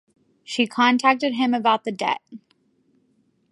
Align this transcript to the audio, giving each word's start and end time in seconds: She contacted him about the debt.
She 0.43 0.65
contacted 0.65 1.35
him 1.35 1.53
about 1.53 1.83
the 1.83 1.91
debt. 1.91 2.21